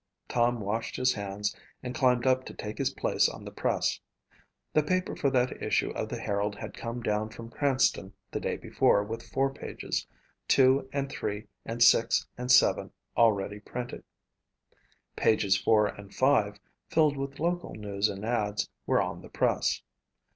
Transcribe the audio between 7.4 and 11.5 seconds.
Cranston the day before with four pages, two and three